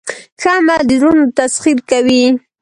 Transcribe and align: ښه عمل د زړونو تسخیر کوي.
ښه 0.41 0.51
عمل 0.57 0.81
د 0.87 0.91
زړونو 0.99 1.23
تسخیر 1.39 1.77
کوي. 1.89 2.23